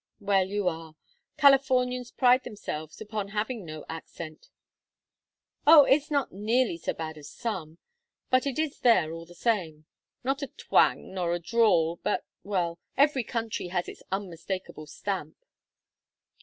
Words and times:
"Well, 0.19 0.47
you 0.49 0.67
are. 0.67 0.95
Californians 1.37 2.09
pride 2.09 2.43
themselves 2.43 2.99
upon 3.01 3.27
having 3.37 3.63
no 3.63 3.85
accent." 3.87 4.49
"Oh, 5.67 5.83
it 5.83 5.93
is 5.97 6.09
not 6.09 6.31
nearly 6.31 6.77
so 6.79 6.91
bad 6.95 7.19
as 7.19 7.29
some. 7.29 7.77
But 8.31 8.47
it 8.47 8.57
is 8.57 8.79
there 8.79 9.11
all 9.13 9.27
the 9.27 9.35
same. 9.35 9.85
Not 10.23 10.41
a 10.41 10.47
twang 10.47 11.13
nor 11.13 11.35
a 11.35 11.39
drawl, 11.39 11.97
but 12.01 12.25
well 12.43 12.79
every 12.97 13.23
country 13.23 13.67
has 13.67 13.87
its 13.87 14.01
unmistakable 14.11 14.87
stamp." 14.87 15.37